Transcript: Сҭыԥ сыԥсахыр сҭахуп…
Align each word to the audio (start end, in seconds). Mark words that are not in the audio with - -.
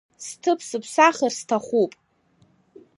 Сҭыԥ 0.25 0.59
сыԥсахыр 0.69 1.31
сҭахуп… 1.37 1.91